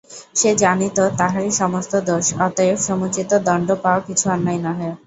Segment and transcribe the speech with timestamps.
[0.35, 4.89] সে জানিত তাহারি সমস্ত দোষ, অতএব সমুচিত দণ্ড পাওয়া কিছু অন্যায় নহে।